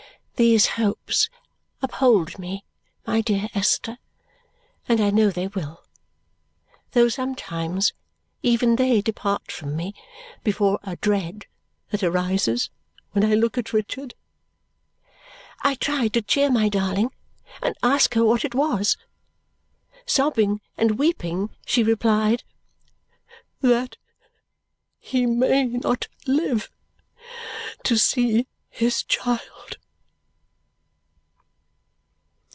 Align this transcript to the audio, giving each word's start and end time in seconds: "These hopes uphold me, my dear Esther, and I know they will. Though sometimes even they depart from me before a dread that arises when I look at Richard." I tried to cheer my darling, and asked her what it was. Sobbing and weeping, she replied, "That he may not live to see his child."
"These 0.47 0.65
hopes 0.65 1.29
uphold 1.83 2.39
me, 2.39 2.65
my 3.05 3.21
dear 3.21 3.47
Esther, 3.53 3.99
and 4.89 4.99
I 4.99 5.11
know 5.11 5.29
they 5.29 5.45
will. 5.45 5.83
Though 6.93 7.09
sometimes 7.09 7.93
even 8.41 8.75
they 8.75 9.01
depart 9.03 9.51
from 9.51 9.75
me 9.75 9.93
before 10.43 10.79
a 10.81 10.95
dread 10.95 11.45
that 11.91 12.01
arises 12.01 12.71
when 13.11 13.23
I 13.23 13.35
look 13.35 13.55
at 13.59 13.71
Richard." 13.71 14.15
I 15.61 15.75
tried 15.75 16.13
to 16.13 16.23
cheer 16.23 16.49
my 16.49 16.69
darling, 16.69 17.11
and 17.61 17.77
asked 17.83 18.15
her 18.15 18.25
what 18.25 18.43
it 18.43 18.55
was. 18.55 18.97
Sobbing 20.07 20.59
and 20.75 20.97
weeping, 20.97 21.51
she 21.67 21.83
replied, 21.83 22.43
"That 23.59 23.95
he 24.97 25.27
may 25.27 25.65
not 25.67 26.07
live 26.25 26.71
to 27.83 27.95
see 27.95 28.47
his 28.71 29.03
child." 29.03 29.77